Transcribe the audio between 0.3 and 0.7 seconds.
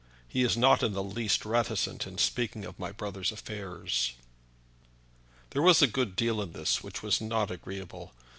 is